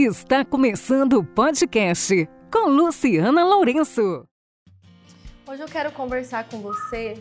Está 0.00 0.44
começando 0.44 1.14
o 1.14 1.24
podcast 1.24 2.14
com 2.52 2.68
Luciana 2.68 3.44
Lourenço. 3.44 4.24
Hoje 5.44 5.60
eu 5.60 5.66
quero 5.66 5.90
conversar 5.90 6.48
com 6.48 6.60
você 6.60 7.20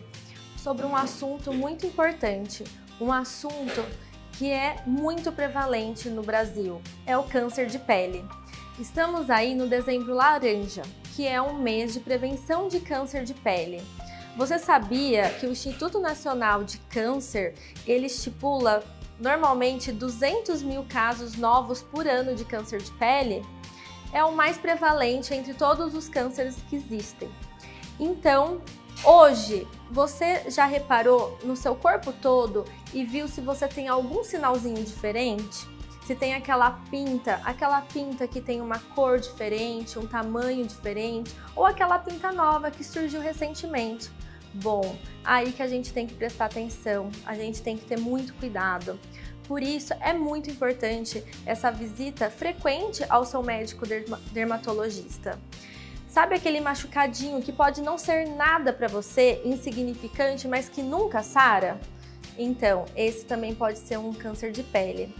sobre 0.55 0.85
um 0.85 0.95
assunto 0.95 1.51
muito 1.51 1.87
importante, 1.87 2.63
um 3.01 3.11
assunto 3.11 3.83
que 4.33 4.51
é 4.51 4.75
muito 4.85 5.31
prevalente 5.31 6.07
no 6.07 6.21
Brasil, 6.21 6.79
é 7.07 7.17
o 7.17 7.23
câncer 7.23 7.65
de 7.65 7.79
pele. 7.79 8.23
Estamos 8.79 9.31
aí 9.31 9.55
no 9.55 9.67
dezembro 9.67 10.13
laranja, 10.13 10.83
que 11.15 11.25
é 11.25 11.41
um 11.41 11.59
mês 11.59 11.93
de 11.93 11.99
prevenção 11.99 12.67
de 12.67 12.79
câncer 12.79 13.23
de 13.23 13.33
pele. 13.33 13.81
Você 14.37 14.59
sabia 14.59 15.31
que 15.31 15.47
o 15.47 15.51
Instituto 15.51 15.99
Nacional 15.99 16.63
de 16.63 16.77
Câncer 16.77 17.55
ele 17.87 18.05
estipula 18.05 18.83
normalmente 19.19 19.91
200 19.91 20.61
mil 20.61 20.85
casos 20.87 21.35
novos 21.35 21.81
por 21.81 22.07
ano 22.07 22.35
de 22.35 22.45
câncer 22.45 22.81
de 22.81 22.91
pele? 22.91 23.43
É 24.13 24.23
o 24.23 24.33
mais 24.33 24.57
prevalente 24.57 25.33
entre 25.33 25.53
todos 25.53 25.93
os 25.93 26.07
cânceres 26.07 26.55
que 26.69 26.75
existem. 26.75 27.29
Então, 27.99 28.61
hoje, 29.03 29.67
você 29.91 30.49
já 30.49 30.65
reparou 30.65 31.37
no 31.43 31.55
seu 31.55 31.75
corpo 31.75 32.13
todo 32.13 32.63
e 32.93 33.03
viu 33.03 33.27
se 33.27 33.41
você 33.41 33.67
tem 33.67 33.87
algum 33.87 34.23
sinalzinho 34.23 34.83
diferente? 34.83 35.67
Se 36.05 36.15
tem 36.15 36.33
aquela 36.35 36.71
pinta, 36.89 37.41
aquela 37.43 37.81
pinta 37.81 38.25
que 38.29 38.39
tem 38.39 38.61
uma 38.61 38.79
cor 38.79 39.19
diferente, 39.19 39.99
um 39.99 40.07
tamanho 40.07 40.65
diferente, 40.65 41.35
ou 41.53 41.65
aquela 41.65 41.99
pinta 41.99 42.31
nova 42.31 42.71
que 42.71 42.81
surgiu 42.81 43.19
recentemente. 43.19 44.09
Bom, 44.53 44.97
aí 45.23 45.51
que 45.51 45.61
a 45.61 45.67
gente 45.67 45.93
tem 45.93 46.07
que 46.07 46.13
prestar 46.13 46.45
atenção, 46.45 47.09
a 47.25 47.35
gente 47.35 47.61
tem 47.61 47.77
que 47.77 47.85
ter 47.85 47.99
muito 47.99 48.33
cuidado. 48.35 48.99
Por 49.47 49.61
isso, 49.61 49.93
é 50.01 50.13
muito 50.13 50.49
importante 50.49 51.23
essa 51.45 51.71
visita 51.71 52.29
frequente 52.29 53.05
ao 53.07 53.25
seu 53.25 53.41
médico 53.41 53.85
dermatologista. 54.31 55.39
Sabe 56.07 56.35
aquele 56.35 56.59
machucadinho 56.59 57.41
que 57.41 57.51
pode 57.51 57.81
não 57.81 57.97
ser 57.97 58.27
nada 58.27 58.73
para 58.73 58.87
você, 58.87 59.41
insignificante, 59.45 60.47
mas 60.47 60.67
que 60.67 60.81
nunca 60.81 61.21
sara? 61.23 61.79
Então, 62.37 62.85
esse 62.95 63.25
também 63.25 63.53
pode 63.53 63.79
ser 63.79 63.97
um 63.97 64.13
câncer 64.13 64.51
de 64.51 64.63
pele. 64.63 65.13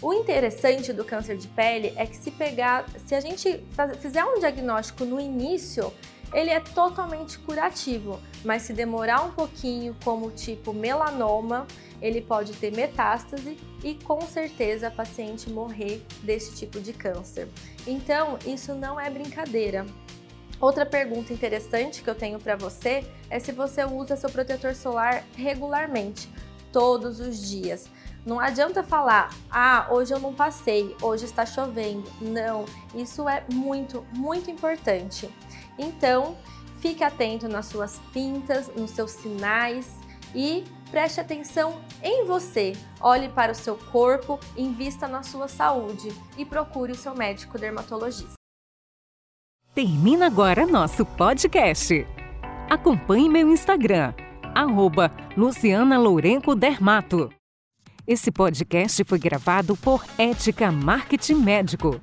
O 0.00 0.12
interessante 0.12 0.92
do 0.92 1.04
câncer 1.04 1.36
de 1.36 1.46
pele 1.48 1.92
é 1.96 2.06
que 2.06 2.16
se 2.16 2.30
pegar, 2.30 2.86
se 3.06 3.14
a 3.14 3.20
gente 3.20 3.62
fizer 4.00 4.24
um 4.24 4.38
diagnóstico 4.38 5.04
no 5.04 5.20
início, 5.20 5.92
ele 6.32 6.50
é 6.50 6.60
totalmente 6.60 7.38
curativo, 7.38 8.20
mas 8.44 8.62
se 8.62 8.72
demorar 8.72 9.22
um 9.22 9.30
pouquinho, 9.30 9.96
como 10.04 10.30
tipo 10.30 10.72
melanoma, 10.72 11.66
ele 12.00 12.20
pode 12.20 12.52
ter 12.54 12.72
metástase 12.74 13.56
e 13.84 13.94
com 13.94 14.20
certeza 14.22 14.88
a 14.88 14.90
paciente 14.90 15.50
morrer 15.50 16.04
desse 16.22 16.54
tipo 16.56 16.80
de 16.80 16.92
câncer. 16.92 17.48
Então, 17.86 18.38
isso 18.46 18.74
não 18.74 18.98
é 18.98 19.08
brincadeira. 19.08 19.86
Outra 20.60 20.86
pergunta 20.86 21.32
interessante 21.32 22.02
que 22.02 22.08
eu 22.08 22.14
tenho 22.14 22.38
para 22.38 22.54
você 22.56 23.04
é 23.28 23.38
se 23.38 23.50
você 23.50 23.84
usa 23.84 24.16
seu 24.16 24.30
protetor 24.30 24.74
solar 24.74 25.24
regularmente, 25.36 26.28
todos 26.70 27.20
os 27.20 27.48
dias. 27.48 27.88
Não 28.24 28.38
adianta 28.38 28.84
falar, 28.84 29.34
ah, 29.50 29.88
hoje 29.90 30.14
eu 30.14 30.20
não 30.20 30.32
passei, 30.32 30.96
hoje 31.02 31.24
está 31.24 31.44
chovendo. 31.44 32.08
Não, 32.20 32.64
isso 32.94 33.28
é 33.28 33.44
muito, 33.52 34.06
muito 34.12 34.48
importante. 34.48 35.28
Então, 35.78 36.36
fique 36.78 37.02
atento 37.02 37.48
nas 37.48 37.66
suas 37.66 38.00
pintas, 38.12 38.70
nos 38.76 38.90
seus 38.90 39.12
sinais 39.12 39.90
e 40.34 40.64
preste 40.90 41.20
atenção 41.20 41.80
em 42.02 42.24
você. 42.24 42.72
Olhe 43.00 43.28
para 43.28 43.52
o 43.52 43.54
seu 43.54 43.76
corpo, 43.76 44.38
invista 44.56 45.08
na 45.08 45.22
sua 45.22 45.48
saúde 45.48 46.08
e 46.36 46.44
procure 46.44 46.92
o 46.92 46.96
seu 46.96 47.14
médico 47.14 47.58
dermatologista. 47.58 48.34
Termina 49.74 50.26
agora 50.26 50.66
nosso 50.66 51.06
podcast. 51.06 52.06
Acompanhe 52.68 53.28
meu 53.28 53.48
Instagram, 53.50 54.12
arroba 54.54 55.10
Luciana 55.36 55.98
Lourenco 55.98 56.54
Dermato. 56.54 57.30
Esse 58.06 58.30
podcast 58.30 59.02
foi 59.04 59.18
gravado 59.18 59.76
por 59.76 60.04
Ética 60.18 60.70
Marketing 60.70 61.36
Médico. 61.36 62.00